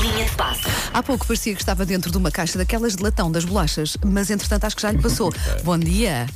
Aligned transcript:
Linha 0.00 0.24
de 0.24 0.30
passe. 0.32 0.62
Há 0.92 1.02
pouco 1.02 1.26
parecia 1.26 1.54
que 1.54 1.60
estava 1.60 1.84
dentro 1.84 2.10
de 2.10 2.16
uma 2.16 2.30
caixa 2.30 2.56
daquelas 2.58 2.96
de 2.96 3.02
latão 3.02 3.30
das 3.30 3.44
bolachas, 3.44 3.96
mas 4.04 4.30
entretanto 4.30 4.64
acho 4.64 4.76
que 4.76 4.82
já 4.82 4.90
lhe 4.90 4.98
passou. 4.98 5.32
Bom 5.64 5.78
dia. 5.78 6.26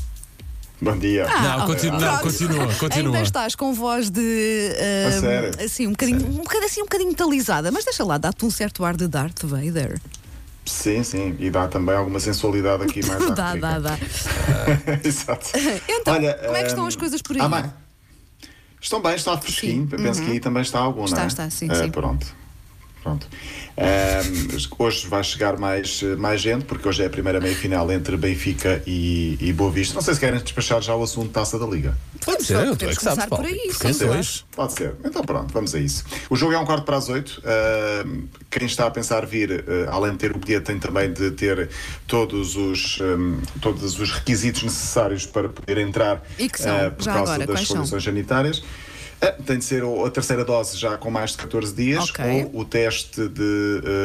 Bom 0.81 0.99
dia. 0.99 1.27
Ah, 1.29 1.59
Não, 1.59 1.67
continua, 1.67 1.99
não, 2.01 2.19
continua, 2.19 2.75
continua. 2.75 3.07
Ainda 3.15 3.23
estás 3.23 3.55
com 3.55 3.73
voz 3.73 4.11
de. 4.11 4.73
ah, 5.05 5.09
A 5.09 5.21
sério? 5.21 5.65
Assim, 5.65 5.87
um 5.87 5.91
bocadinho, 5.93 6.27
um 6.27 6.33
bocadinho, 6.39 6.67
assim, 6.67 6.81
um 6.81 6.85
bocadinho 6.85 7.11
metalizada, 7.11 7.71
mas 7.73 7.85
deixa 7.85 8.05
lá, 8.05 8.19
dá-te 8.19 8.45
um 8.45 8.51
certo 8.51 8.85
ar 8.85 8.97
de 8.97 9.07
Darth 9.09 9.43
Vader. 9.45 9.99
Sim, 10.67 11.03
sim. 11.05 11.37
E 11.39 11.51
dá 11.51 11.69
também 11.69 11.95
alguma 11.95 12.19
sensualidade 12.21 12.83
aqui 12.85 13.05
mais 13.07 13.21
dá, 13.35 13.49
África. 13.51 13.67
dá, 13.67 13.79
dá. 13.79 13.99
Exato. 15.05 15.51
Então, 15.89 16.15
Olha, 16.15 16.35
como 16.35 16.57
é 16.57 16.63
que 16.63 16.69
estão 16.69 16.85
hum, 16.85 16.89
as 16.89 16.97
coisas 16.97 17.23
por 17.23 17.37
aí? 17.37 17.43
há 17.43 17.49
mais- 17.49 17.67
Estão 18.81 19.01
bem, 19.01 19.15
está 19.15 19.39
fresquinho. 19.39 19.89
Eu 19.91 19.99
Penso 19.99 20.23
que 20.23 20.31
aí 20.33 20.41
também 20.41 20.63
está 20.63 20.79
algum, 20.81 21.05
Está, 21.07 21.17
não 21.17 21.25
é? 21.25 21.27
está, 21.29 21.49
sim, 21.49 21.71
Eh, 21.71 21.75
sim. 21.75 21.91
Pronto. 21.91 22.27
Pronto. 23.05 23.29
Hum, 23.77 24.57
hoje 24.79 25.07
vai 25.09 25.23
chegar 25.23 25.59
mais, 25.59 26.03
mais 26.17 26.41
gente, 26.41 26.65
porque 26.65 26.89
hoje 26.89 27.03
é 27.03 27.07
a 27.07 27.11
primeira 27.11 27.39
meia-final 27.39 27.93
entre 27.93 28.17
Benfica 28.17 28.83
e, 28.87 29.37
e 29.39 29.53
Boa 29.53 29.71
Vista. 29.71 29.95
Não 29.95 30.01
sei 30.01 30.15
se 30.15 30.21
querem 30.21 30.41
despachar 30.41 30.81
já 30.81 30.97
o 30.97 31.03
assunto 31.03 31.29
taça 31.29 31.59
da 31.59 31.67
Liga. 31.67 31.95
Pode 32.25 32.43
ser, 32.45 32.55
tu 32.55 32.61
é 32.63 32.67
podemos 32.71 32.97
que 32.97 33.05
sabes, 33.05 33.27
por 33.27 33.45
aí, 33.45 33.61
Porque 33.69 33.93
sim. 33.93 34.07
dois. 34.07 34.45
Pode 34.57 34.73
ser. 34.73 34.95
Então 35.05 35.23
pronto, 35.23 35.53
vamos 35.53 35.75
a 35.75 35.79
isso. 35.79 36.03
O 36.31 36.37
jogo 36.37 36.55
é 36.55 36.59
um 36.59 36.65
quarto 36.65 36.85
para 36.87 36.97
as 36.97 37.11
oito. 37.11 37.43
Uh, 37.45 38.23
quem 38.51 38.65
está 38.67 38.87
a 38.87 38.91
pensar 38.91 39.27
vir, 39.27 39.51
uh, 39.69 39.91
além 39.91 40.13
de 40.13 40.19
ter 40.19 40.35
o 40.35 40.39
bilhete, 40.39 40.65
tem 40.65 40.79
também 40.79 41.13
de 41.13 41.31
ter 41.33 41.69
todos 42.07 42.57
os, 42.57 42.99
um, 43.03 43.39
todos 43.61 44.01
os 44.01 44.11
requisitos 44.13 44.63
necessários 44.63 45.27
para 45.27 45.51
poder 45.51 45.77
entrar 45.77 46.23
E 46.39 46.49
que 46.49 46.63
são? 46.63 46.75
uh, 46.75 46.91
por 46.91 47.05
Já 47.05 47.13
causa 47.13 47.35
agora, 47.35 47.53
das 47.53 47.67
são? 47.69 47.77
condições 47.77 48.03
sanitárias. 48.03 48.59
Uh, 48.61 48.65
tem 49.47 49.59
de 49.59 49.65
ser 49.65 49.83
a 49.85 50.11
terceira 50.11 50.45
dose 50.45 50.77
já 50.79 50.97
com 50.97 51.11
mais 51.11 51.31
de 51.33 51.39
14 51.39 51.75
dias, 51.75 52.11
Ok. 52.11 52.25
ou 52.53 52.61
o 52.61 52.65
teste 52.65 53.29
de 53.29 53.43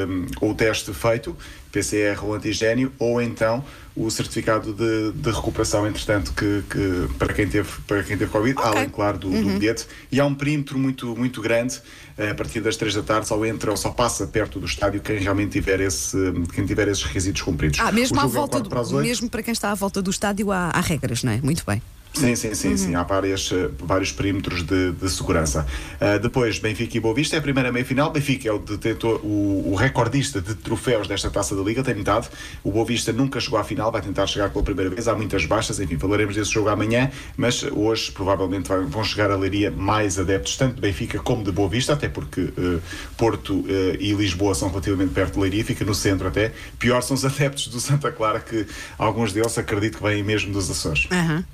um, 0.07 0.25
ou 0.41 0.52
o 0.52 0.55
teste 0.55 0.94
feito, 0.94 1.35
PCR 1.71 2.23
ou 2.23 2.33
antigênio, 2.33 2.91
ou 2.97 3.21
então 3.21 3.63
o 3.95 4.09
certificado 4.09 4.73
de, 4.73 5.11
de 5.11 5.29
recuperação, 5.29 5.85
entretanto, 5.85 6.31
que, 6.33 6.63
que 6.69 7.13
para 7.17 7.33
quem 7.33 7.47
teve 7.47 7.69
para 7.85 8.02
quem 8.02 8.17
teve 8.17 8.31
Covid, 8.31 8.57
Ok. 8.57 8.71
além, 8.71 8.89
claro, 8.89 9.17
do, 9.17 9.27
Uhum. 9.27 9.44
do 9.53 9.59
bilhete. 9.59 9.85
E 10.11 10.19
há 10.19 10.25
um 10.25 10.33
perímetro 10.33 10.79
muito, 10.79 11.16
muito 11.17 11.41
grande, 11.41 11.81
eh, 12.17 12.29
a 12.29 12.35
partir 12.35 12.61
das 12.61 12.77
3 12.77 12.95
da 12.95 13.03
tarde, 13.03 13.27
só 13.27 13.44
entra 13.45 13.69
ou 13.72 13.77
só 13.77 13.89
passa 13.91 14.25
perto 14.25 14.57
do 14.59 14.66
estádio 14.66 15.01
quem 15.01 15.17
realmente 15.19 15.51
tiver, 15.51 15.79
esse, 15.81 16.17
quem 16.55 16.66
tiver 16.66 16.88
esses 16.88 17.03
requisitos 17.03 17.41
cumpridos. 17.41 17.79
Ah, 17.81 17.91
mesmo 17.91 18.19
à 18.19 18.23
é 18.23 18.27
volta 18.27 18.63
para 18.63 18.81
do, 18.81 18.95
oito. 18.95 19.07
mesmo 19.07 19.29
para 19.29 19.44
quem 19.44 19.51
está 19.51 19.69
à 19.72 19.75
volta 19.75 20.01
do 20.01 20.09
estádio 20.09 20.51
há, 20.51 20.69
há 20.69 20.79
regras, 20.81 21.23
não 21.23 21.33
é? 21.33 21.38
Muito 21.41 21.63
bem. 21.67 21.81
Sim, 22.13 22.35
sim, 22.35 22.53
sim, 22.53 22.75
sim. 22.75 22.95
Há 22.95 23.03
várias, 23.03 23.52
eh, 23.52 23.69
vários 23.79 24.11
perímetros 24.11 24.63
de, 24.63 24.91
de 24.91 25.09
segurança. 25.09 25.65
Ah, 26.02 26.17
depois, 26.17 26.59
Benfica 26.59 26.97
e 26.97 26.99
Boa 26.99 27.13
Vista 27.13 27.35
é 27.35 27.39
a 27.39 27.41
primeira 27.41 27.71
meia-final. 27.71 28.11
Benfica 28.11 28.49
é 28.49 28.51
o, 28.51 28.59
detentor, 28.59 29.19
o, 29.23 29.71
o 29.71 29.75
recordista 29.75 30.41
de 30.41 30.55
troféus 30.55 31.07
desta 31.07 31.29
taça 31.29 31.55
da 31.55 31.61
Liga, 31.61 31.83
tem 31.83 31.95
metade. 31.95 32.27
O 32.63 32.71
Boa 32.71 32.85
Vista 32.85 33.13
nunca 33.13 33.39
chegou 33.39 33.59
à 33.59 33.63
final, 33.63 33.91
vai 33.91 34.01
tentar 34.01 34.27
chegar 34.27 34.49
pela 34.49 34.63
primeira 34.63 34.89
vez. 34.89 35.07
Há 35.07 35.16
muitas 35.16 35.45
baixas, 35.45 35.79
enfim, 35.79 35.97
falaremos 35.97 36.35
desse 36.35 36.51
jogo 36.51 36.69
amanhã, 36.69 37.11
mas 37.38 37.63
hoje 37.63 38.11
provavelmente 38.11 38.69
vão 38.88 39.03
chegar 39.03 39.31
a 39.31 39.35
Leiria 39.35 39.71
mais 39.71 40.19
adeptos, 40.19 40.57
tanto 40.57 40.75
de 40.75 40.81
Benfica 40.81 41.19
como 41.19 41.44
de 41.44 41.51
Boa 41.51 41.69
Vista, 41.69 41.94
até 41.94 42.09
porque 42.09 42.49
eh, 42.57 42.79
Porto 43.17 43.63
eh, 43.67 43.97
e 43.99 44.13
Lisboa 44.13 44.55
são 44.55 44.69
relativamente 44.69 45.13
perto 45.13 45.35
de 45.35 45.39
Leiria, 45.39 45.63
fica 45.63 45.85
no 45.85 45.95
centro 45.95 46.27
até. 46.27 46.51
Pior 46.77 47.01
são 47.01 47.16
os 47.16 47.23
adeptos 47.23 47.67
do 47.67 47.79
Santa 47.79 48.11
Clara, 48.11 48.39
que 48.39 48.66
alguns 48.97 49.31
deles 49.31 49.57
acredito 49.57 49.97
que 49.97 50.03
vêm 50.03 50.23
mesmo 50.23 50.51
dos 50.51 50.69
Açores 50.69 51.07
Aham. 51.11 51.45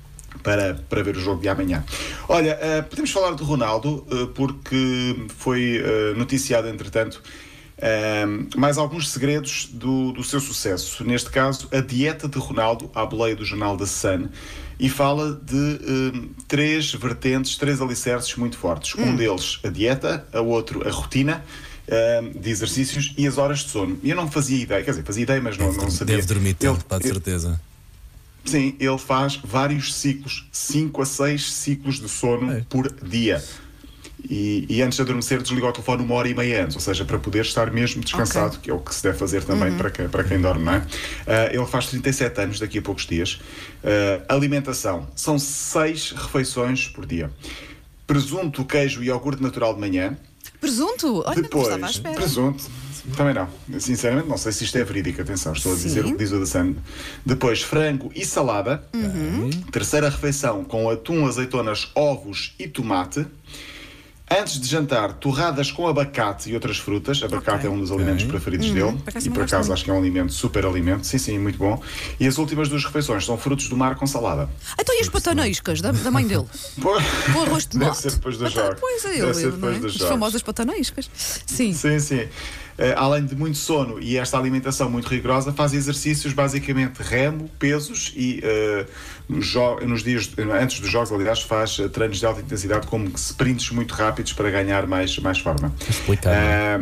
Para, 0.46 0.74
para 0.88 1.02
ver 1.02 1.16
o 1.16 1.20
jogo 1.20 1.42
de 1.42 1.48
amanhã. 1.48 1.84
Olha, 2.28 2.56
eh, 2.60 2.80
podemos 2.80 3.10
falar 3.10 3.32
do 3.32 3.42
Ronaldo, 3.42 4.06
eh, 4.08 4.28
porque 4.32 5.26
foi 5.38 5.82
eh, 5.84 6.14
noticiado, 6.16 6.68
entretanto, 6.68 7.20
mais 8.56 8.78
alguns 8.78 9.10
segredos 9.10 9.68
do, 9.70 10.10
do 10.12 10.24
seu 10.24 10.40
sucesso. 10.40 11.04
Neste 11.04 11.28
caso, 11.28 11.68
a 11.70 11.80
dieta 11.80 12.26
de 12.26 12.38
Ronaldo, 12.38 12.90
à 12.94 13.04
boleia 13.04 13.36
do 13.36 13.44
jornal 13.44 13.76
The 13.76 13.84
Sun, 13.84 14.28
e 14.80 14.88
fala 14.88 15.38
de 15.44 16.30
três 16.48 16.94
vertentes, 16.94 17.58
três 17.58 17.82
alicerces 17.82 18.34
muito 18.36 18.56
fortes. 18.56 18.94
Um 18.94 19.14
deles, 19.14 19.60
a 19.62 19.68
dieta, 19.68 20.26
a 20.32 20.40
outro, 20.40 20.88
a 20.88 20.90
rotina. 20.90 21.44
de 22.40 22.50
exercícios 22.50 23.14
e 23.18 23.26
as 23.26 23.36
horas 23.36 23.58
de 23.58 23.68
sono. 23.68 24.00
E 24.02 24.08
eu 24.08 24.16
não 24.16 24.30
fazia 24.30 24.62
ideia, 24.62 24.82
quer 24.82 24.92
dizer, 24.92 25.04
fazia 25.04 25.24
ideia, 25.24 25.40
mas 25.42 25.58
não, 25.58 25.70
não 25.70 25.90
sabia. 25.90 26.16
Deve 26.16 26.26
dormir 26.26 26.54
tanto, 26.54 26.82
pá, 26.86 26.98
de 26.98 27.08
certeza. 27.08 27.60
Sim, 28.46 28.74
ele 28.78 28.98
faz 28.98 29.36
vários 29.42 29.92
ciclos, 29.94 30.46
5 30.52 31.02
a 31.02 31.06
6 31.06 31.52
ciclos 31.52 32.00
de 32.00 32.08
sono 32.08 32.52
É. 32.52 32.64
por 32.68 32.90
dia. 33.02 33.42
E, 34.28 34.66
e 34.68 34.82
antes 34.82 34.96
de 34.96 35.02
adormecer, 35.02 35.40
desliga 35.40 35.66
o 35.68 35.72
telefone 35.72 36.02
uma 36.02 36.14
hora 36.14 36.28
e 36.28 36.34
meia 36.34 36.64
antes, 36.64 36.74
ou 36.74 36.80
seja, 36.82 37.04
para 37.04 37.16
poder 37.18 37.42
estar 37.44 37.70
mesmo 37.70 38.02
descansado, 38.02 38.58
que 38.58 38.70
é 38.70 38.74
o 38.74 38.80
que 38.80 38.92
se 38.92 39.02
deve 39.02 39.16
fazer 39.18 39.44
também 39.44 39.76
para, 39.76 39.88
quem, 39.90 40.08
para 40.08 40.24
quem 40.24 40.40
dorme, 40.40 40.64
não 40.64 40.72
é? 40.74 40.86
Ah, 41.26 41.48
ele 41.52 41.66
faz 41.66 41.86
37 41.86 42.40
anos 42.40 42.58
daqui 42.58 42.78
a 42.78 42.82
poucos 42.82 43.06
dias. 43.06 43.40
Ah, 43.84 44.34
alimentação: 44.34 45.06
são 45.14 45.38
6 45.38 46.12
refeições 46.12 46.88
por 46.88 47.06
dia. 47.06 47.30
Presunto, 48.06 48.64
queijo 48.64 49.02
e 49.02 49.06
iogurte 49.06 49.42
natural 49.42 49.74
de 49.74 49.80
manhã. 49.80 50.16
Presunto? 50.66 51.18
Olha, 51.24 51.34
não 51.36 51.42
Depois, 51.42 51.64
estava 51.68 51.86
à 51.86 51.90
espera. 51.90 52.14
presunto, 52.16 52.64
também 53.16 53.34
não. 53.34 53.48
Sinceramente, 53.78 54.28
não 54.28 54.36
sei 54.36 54.52
se 54.52 54.64
isto 54.64 54.76
é 54.76 54.84
verídico. 54.84 55.22
Atenção, 55.22 55.52
estou 55.52 55.72
a 55.72 55.76
dizer 55.76 56.02
Sim. 56.02 56.10
o 56.10 56.12
que 56.12 56.18
diz 56.18 56.32
o 56.32 56.40
da. 56.40 56.76
Depois, 57.24 57.62
frango 57.62 58.10
e 58.14 58.24
salada. 58.24 58.82
Uhum. 58.94 59.50
Terceira 59.70 60.08
refeição 60.08 60.64
com 60.64 60.90
atum, 60.90 61.26
azeitonas, 61.26 61.88
ovos 61.94 62.54
e 62.58 62.66
tomate. 62.66 63.24
Antes 64.28 64.58
de 64.60 64.66
jantar, 64.66 65.12
torradas 65.12 65.70
com 65.70 65.86
abacate 65.86 66.50
e 66.50 66.54
outras 66.54 66.78
frutas. 66.78 67.22
Abacate 67.22 67.58
Ok. 67.58 67.70
é 67.70 67.72
um 67.72 67.78
dos 67.78 67.92
alimentos 67.92 68.24
preferidos 68.24 68.66
dele. 68.70 68.82
Uhum. 68.82 69.00
Acaso 69.06 69.28
E 69.28 69.30
por 69.30 69.44
acaso 69.44 69.72
acho 69.72 69.84
que 69.84 69.90
é 69.90 69.92
um 69.94 69.98
alimento, 69.98 70.32
super 70.32 70.66
alimento. 70.66 71.06
Sim, 71.06 71.18
sim, 71.18 71.38
muito 71.38 71.56
bom. 71.58 71.80
E 72.18 72.26
as 72.26 72.36
últimas 72.36 72.68
duas 72.68 72.84
refeições 72.84 73.24
são 73.24 73.38
frutos 73.38 73.68
do 73.68 73.76
mar 73.76 73.94
com 73.94 74.04
salada. 74.04 74.50
Então 74.80 74.92
e 74.96 75.00
as 75.00 75.08
pataneiscas 75.08 75.80
da, 75.80 75.92
da 75.92 76.10
mãe 76.10 76.26
dele? 76.26 76.44
Com 76.82 77.40
arroz 77.42 77.66
de 77.66 77.78
Deve 77.78 77.84
tomate? 77.92 78.02
ser 78.02 78.10
depois 78.12 78.36
dos 78.36 78.52
Pata- 78.52 78.66
jogos. 78.66 78.80
Pois 78.80 79.04
é, 79.04 79.08
Deve 79.10 79.42
ele, 79.42 79.50
depois 79.52 79.84
é? 79.84 79.86
As 79.86 79.96
famosas 80.08 80.42
pataneiscas. 80.42 81.08
Sim. 81.46 81.72
Sim, 81.72 82.00
sim. 82.00 82.28
Eh, 82.78 82.94
além 82.94 83.24
de 83.24 83.34
muito 83.34 83.56
sono 83.56 83.98
e 84.00 84.18
esta 84.18 84.36
alimentação 84.38 84.90
muito 84.90 85.06
rigorosa, 85.08 85.50
faz 85.52 85.72
exercícios 85.72 86.34
basicamente 86.34 86.98
remo, 86.98 87.48
pesos 87.58 88.12
e 88.14 88.42
nos, 89.28 89.46
jo- 89.46 89.80
nos 89.80 90.02
dias 90.02 90.30
antes 90.60 90.80
dos 90.80 90.90
jogos, 90.90 91.10
aliás, 91.10 91.40
faz 91.40 91.78
eh, 91.80 91.88
treinos 91.88 92.18
de 92.18 92.26
alta 92.26 92.40
intensidade 92.42 92.86
como 92.86 93.08
sprints 93.16 93.70
muito 93.70 93.94
rápidos 93.94 94.15
para 94.32 94.50
ganhar 94.50 94.86
mais, 94.86 95.18
mais 95.18 95.38
forma. 95.38 95.72
Explicar, 95.88 96.32
Eh, 96.34 96.80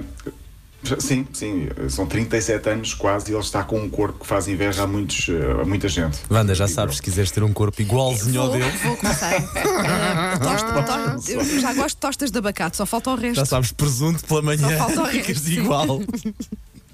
Sim, 0.99 1.27
sim, 1.33 1.67
são 1.89 2.05
37 2.05 2.69
anos 2.69 2.93
quase 2.93 3.31
e 3.31 3.35
ele 3.35 3.41
está 3.43 3.65
com 3.65 3.81
um 3.81 3.89
corpo 3.89 4.21
que 4.21 4.27
faz 4.27 4.47
inveja 4.49 4.83
a, 4.83 4.87
muitos, 4.87 5.31
eh, 5.31 5.63
a 5.63 5.65
muita 5.65 5.89
gente. 5.89 6.19
Wanda, 6.31 6.55
já 6.55 6.69
sabes, 6.69 6.97
se 6.97 7.03
quiseres 7.03 7.31
ter 7.31 7.43
um 7.43 7.55
corpo 7.55 7.81
igualzinho 7.81 8.39
ao 8.43 8.49
Vou, 8.51 8.59
dele, 8.59 8.71
vou 8.83 8.95
começar. 8.99 9.33
Tosta- 10.43 10.83
to- 11.23 11.31
eu 11.31 11.61
já 11.61 11.73
gosto 11.73 11.95
de 11.97 12.01
tostas 12.03 12.31
de 12.31 12.37
abacate, 12.37 12.77
só 12.77 12.85
falta 12.85 13.11
o 13.13 13.15
resto. 13.15 13.37
já 13.37 13.47
sabes, 13.47 13.73
presunto 13.73 14.23
pela 14.27 14.43
manhã, 14.43 14.69
Só 14.69 14.77
falta 14.77 15.03
o 15.05 15.07
ficas 15.09 15.27
resto, 15.29 15.45
sim. 15.47 15.61
igual. 15.61 16.03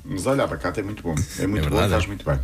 Mas 0.05 0.25
olha, 0.25 0.45
abacate 0.45 0.79
é 0.79 0.83
muito 0.85 1.03
bom. 1.03 1.15
É 1.41 1.47
muito 1.49 1.67
É 1.67 1.71
bom, 1.71 1.89
faz 1.89 2.07
muito 2.07 2.25
bem. 2.25 2.39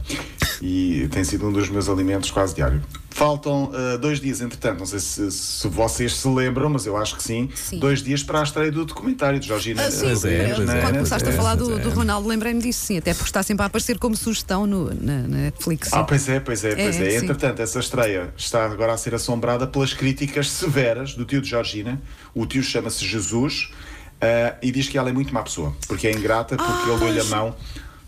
E 0.61 1.06
tem 1.12 1.23
sido 1.23 1.47
um 1.47 1.53
dos 1.53 1.69
meus 1.69 1.89
alimentos 1.89 2.33
quase 2.33 2.56
diário. 2.56 2.83
Faltam 3.16 3.71
ah, 3.72 3.97
dois 3.97 4.21
dias, 4.21 4.43
entretanto, 4.43 4.81
não 4.81 4.84
sei 4.84 4.99
se, 4.99 5.31
se 5.32 5.66
vocês 5.69 6.15
se 6.15 6.28
lembram, 6.28 6.69
mas 6.69 6.84
eu 6.84 6.99
acho 6.99 7.16
que 7.16 7.22
sim. 7.22 7.49
Sim. 7.54 7.78
Dois 7.78 8.03
dias 8.03 8.22
para 8.22 8.41
a 8.41 8.43
estreia 8.43 8.71
do 8.71 8.84
documentário 8.84 9.41
de 9.41 9.47
Georgina. 9.47 9.82
Ah, 9.87 9.91
sim, 9.91 10.00
Pois 10.04 10.25
é, 10.27 10.54
pois 10.54 10.69
é, 10.69 10.81
quando 10.82 10.94
começaste 10.97 11.26
é, 11.26 11.32
a 11.32 11.34
falar 11.34 11.56
pois 11.56 11.69
do, 11.69 11.78
é. 11.78 11.82
do 11.82 11.91
Ronaldo, 11.91 12.28
lembrei-me 12.28 12.60
disso, 12.60 12.84
sim, 12.84 12.99
até 12.99 13.15
porque 13.15 13.28
está 13.31 13.43
sempre 13.43 13.62
a 13.62 13.66
aparecer 13.69 13.99
como 13.99 14.15
sugestão 14.15 14.66
no, 14.66 14.93
na, 14.93 15.22
na 15.22 15.38
Netflix. 15.38 15.94
Ah, 15.94 16.05
pois 16.05 16.28
é, 16.28 16.41
pois 16.41 16.62
é, 16.62 16.75
pois 16.76 17.00
É, 17.00 17.15
é. 17.15 17.16
Entretanto, 17.16 17.62
essa 17.62 17.81
estreia 17.81 18.34
está 18.37 18.66
agora 18.66 18.93
a 18.93 18.99
ser 18.99 19.15
assombrada 19.15 19.66
pelas 19.66 19.94
críticas 19.94 20.50
severas 20.50 21.15
do 21.15 21.25
tio 21.25 21.41
de 21.41 21.49
Georgina. 21.49 22.03
O 22.34 22.44
tio 22.44 22.62
chama-se 22.62 23.03
Jesus 23.03 23.71
ah, 24.21 24.56
e 24.62 24.70
diz 24.70 24.91
que 24.91 24.99
ela 24.99 25.08
é 25.08 25.12
muito 25.12 25.32
má 25.32 25.43
pessoa, 25.43 25.75
porque 25.88 26.06
é 26.06 26.12
ingrata, 26.12 26.55
porque 26.55 26.91
ele 26.91 26.99
deu-lhe 26.99 27.20
a 27.20 27.25
mão. 27.25 27.56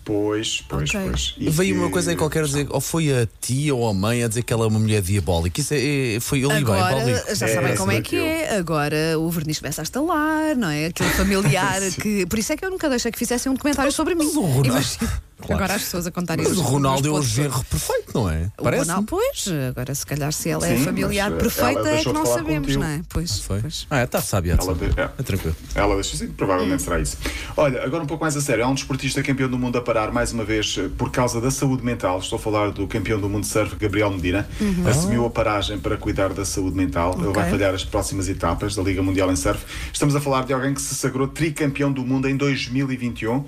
Pois, 0.08 0.64
pois, 0.66 0.88
Ok. 0.88 1.00
pois. 1.04 1.34
E 1.36 1.50
Veio 1.50 1.74
que- 1.74 1.80
uma 1.82 1.90
coisa 1.90 2.10
aí 2.10 2.16
qualquer 2.16 2.42
dizer, 2.44 2.66
ou 2.70 2.80
foi 2.80 3.12
a 3.12 3.28
tia 3.42 3.74
ou 3.74 3.86
a 3.86 3.92
mãe 3.92 4.24
a 4.24 4.28
dizer 4.28 4.42
que 4.42 4.50
ela 4.54 4.64
é 4.64 4.68
uma 4.68 4.78
mulher 4.78 5.02
diabólica. 5.02 5.60
Isso 5.60 5.74
é, 5.74 6.14
é- 6.16 6.20
foi 6.20 6.40
bem, 6.40 6.64
Paulo 6.64 6.72
Agora, 6.82 7.04
Rico. 7.04 7.34
já 7.34 7.46
É, 7.46 7.54
sabem 7.54 7.70
essa 7.72 7.76
como 7.78 7.92
é 7.92 8.00
que 8.00 8.16
eu- 8.16 8.24
é. 8.24 8.56
Agora 8.56 9.18
o 9.18 9.28
verniz 9.30 9.58
começa 9.58 9.82
a 9.82 9.84
estalar, 9.84 10.56
não 10.56 10.70
é? 10.70 10.86
Aquele 10.86 11.10
familiar 11.10 11.78
que. 12.02 12.24
Por 12.24 12.38
isso 12.38 12.54
é 12.54 12.56
que 12.56 12.64
eu 12.64 12.70
nunca 12.70 12.88
deixei 12.88 13.12
que 13.12 13.18
fizessem 13.18 13.52
um 13.52 13.54
documentário 13.54 13.92
sobre 13.92 14.14
mim. 14.14 14.32
Mas 14.72 14.96
o 15.38 15.42
Ronaldo- 15.42 15.48
Imagina- 15.48 15.54
Agora 15.64 15.74
as 15.74 15.82
pessoas 15.82 16.06
a 16.06 16.10
contarem 16.10 16.44
Mas 16.44 16.52
isso. 16.52 16.62
o 16.62 16.64
Ronaldo 16.64 17.08
é 17.08 17.10
o 17.12 17.22
genro 17.22 17.64
perfeito, 17.64 18.10
não 18.14 18.30
é? 18.30 18.50
O 18.58 18.62
Parece. 18.64 18.82
Ronaldo, 18.88 19.06
pois, 19.08 19.44
agora 19.70 19.94
se 19.94 20.06
calhar 20.06 20.32
se 20.32 20.48
ela 20.50 20.66
é 20.66 20.76
Sim, 20.76 20.84
familiar 20.84 21.30
mas, 21.30 21.38
eh, 21.38 21.42
perfeita 21.42 21.88
é 21.90 22.02
que 22.02 22.12
não 22.12 22.26
sabemos, 22.26 22.58
contigo. 22.66 22.80
não 22.80 22.86
é? 22.88 23.00
Pois, 23.08 23.40
Foi? 23.40 23.60
pois. 23.60 23.86
Ah, 23.90 24.02
está 24.02 24.20
sábia. 24.20 24.56
Ela 24.60 24.74
de- 24.74 25.00
é. 25.00 25.04
É 25.18 25.22
tranquilo. 25.22 25.56
Ela 25.74 25.94
deixa 25.94 26.16
assim, 26.16 26.28
provavelmente 26.28 26.82
será 26.82 26.98
isso. 27.00 27.16
Olha, 27.56 27.82
agora 27.84 28.02
um 28.02 28.06
pouco 28.06 28.22
mais 28.24 28.36
a 28.36 28.40
sério. 28.40 28.64
Há 28.64 28.68
um 28.68 28.74
desportista 28.74 29.22
campeão 29.22 29.48
do 29.48 29.58
mundo 29.58 29.78
a 29.78 29.82
parar 29.82 30.10
mais 30.12 30.32
uma 30.32 30.44
vez 30.44 30.76
eh, 30.78 30.88
por 30.96 31.10
causa 31.10 31.40
da 31.40 31.50
saúde 31.50 31.84
mental. 31.84 32.18
Estou 32.18 32.36
a 32.36 32.40
falar 32.40 32.70
do 32.72 32.86
campeão 32.86 33.20
do 33.20 33.28
mundo 33.28 33.42
de 33.42 33.48
surf, 33.48 33.76
Gabriel 33.76 34.10
Medina. 34.10 34.48
Assumiu 34.88 35.24
a 35.24 35.30
paragem 35.30 35.78
para 35.78 35.96
cuidar 35.96 36.32
da 36.32 36.44
saúde 36.44 36.76
mental. 36.76 37.16
Ele 37.18 37.32
vai 37.32 37.48
falhar 37.50 37.74
as 37.74 37.84
próximas 37.84 38.28
etapas 38.28 38.74
da 38.74 38.82
Liga 38.82 39.02
Mundial 39.02 39.30
em 39.30 39.36
Surf. 39.36 39.64
Estamos 39.92 40.14
a 40.16 40.20
falar 40.20 40.44
de 40.44 40.52
alguém 40.52 40.74
que 40.74 40.82
se 40.82 40.94
sagrou 40.94 41.28
tricampeão 41.28 41.92
do 41.92 42.04
mundo 42.04 42.28
em 42.28 42.36
2021. 42.36 43.44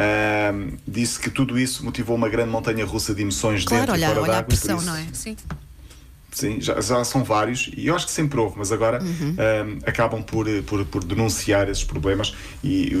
Ahm, 0.00 0.76
disse 0.86 1.18
que 1.20 1.28
tudo 1.30 1.58
isso 1.58 1.84
motivou 1.84 2.16
uma 2.16 2.28
grande 2.28 2.50
montanha 2.50 2.84
russa 2.86 3.14
de 3.14 3.22
emoções 3.22 3.64
Claro, 3.64 3.92
dentro 3.92 3.96
e 4.00 4.04
olha, 4.04 4.06
fora 4.08 4.20
olha 4.22 4.32
a 4.32 4.36
d'água. 4.36 4.42
por 4.44 4.46
pressão, 4.56 4.76
isso- 4.78 4.86
não 4.86 4.96
é? 4.96 5.06
Sim. 5.12 5.36
Sim, 6.32 6.60
já, 6.60 6.80
já 6.80 7.04
são 7.04 7.24
vários 7.24 7.70
e 7.76 7.88
eu 7.88 7.94
acho 7.96 8.06
que 8.06 8.12
sempre 8.12 8.38
houve, 8.38 8.56
mas 8.56 8.70
agora 8.70 9.02
Uhum. 9.02 9.34
ahm, 9.36 9.78
acabam 9.84 10.22
por, 10.22 10.46
por, 10.62 10.84
por 10.86 11.04
denunciar 11.04 11.68
esses 11.68 11.82
problemas 11.84 12.34
e 12.62 12.94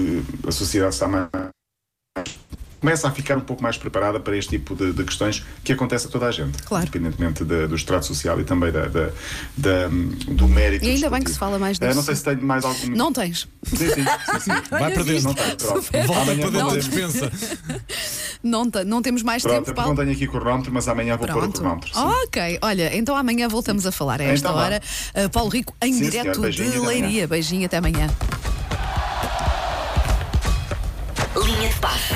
uh, 0.44 0.48
a 0.48 0.52
sociedade 0.52 0.94
está 0.94 1.06
mais. 1.06 1.28
Começa 2.80 3.06
a 3.08 3.10
ficar 3.10 3.36
um 3.36 3.40
pouco 3.42 3.62
mais 3.62 3.76
preparada 3.76 4.18
para 4.18 4.36
este 4.36 4.50
tipo 4.58 4.74
de, 4.74 4.92
de 4.92 5.04
questões 5.04 5.44
que 5.62 5.72
acontece 5.72 6.06
a 6.06 6.10
toda 6.10 6.26
a 6.26 6.30
gente, 6.32 6.62
Claro. 6.62 6.82
independentemente 6.84 7.44
da- 7.44 7.66
do 7.66 7.74
estrato 7.76 8.06
social 8.06 8.40
e 8.40 8.44
também 8.44 8.72
da, 8.72 8.86
da- 8.86 9.10
da- 9.56 9.88
do 10.28 10.48
mérito. 10.48 10.84
E 10.84 10.90
ainda 10.90 11.10
bem 11.10 11.22
que 11.22 11.30
se 11.30 11.38
fala 11.38 11.58
mais 11.58 11.78
Eh, 11.80 11.84
disso. 11.86 11.96
não 11.96 12.02
sei 12.02 12.16
se 12.16 12.24
tenho 12.24 12.42
mais 12.42 12.64
algum. 12.64 12.88
Não 12.96 13.12
tens. 13.12 13.46
Sim, 13.64 13.76
sim, 13.76 13.86
sim, 13.86 14.40
sim. 14.40 14.50
Vai 14.70 14.90
para 14.92 15.02
dentro. 15.02 15.22
Não 15.24 15.34
tenho, 15.34 15.56
pronto. 15.56 15.82
Volta 16.06 16.24
para 16.24 16.34
dentro 16.34 16.50
da 16.50 16.76
dispensa. 16.76 17.30
Não, 18.42 18.64
não 18.86 19.02
temos 19.02 19.22
mais 19.22 19.42
Pronto, 19.42 19.54
tempo, 19.56 19.62
é 19.62 19.64
porque 19.66 19.76
Paulo. 19.76 19.90
não 19.94 20.02
tenho 20.02 20.16
aqui 20.16 20.26
cronómetro, 20.26 20.72
mas 20.72 20.88
amanhã 20.88 21.14
vou 21.18 21.26
pôr 21.26 21.36
o 21.36 21.40
Pronto. 21.40 21.60
cronómetro. 21.60 21.90
sim. 21.92 22.00
Ok, 22.00 22.58
olha, 22.62 22.96
então 22.96 23.14
amanhã 23.14 23.46
voltamos 23.48 23.84
a 23.84 23.92
falar 23.92 24.18
a 24.18 24.24
esta 24.24 24.48
Então 24.48 24.54
vá. 24.58 24.64
hora. 24.64 24.80
Uh, 25.14 25.28
Paulo 25.28 25.50
Rico 25.50 25.74
em 25.82 25.92
Sim, 25.92 26.04
direto 26.08 26.40
de. 26.50 26.78
Leiria. 26.78 27.28
Beijinho, 27.28 27.66
até 27.66 27.76
amanhã. 27.76 28.08
Linha 31.36 31.68
de 31.68 31.74
passe. 31.80 32.14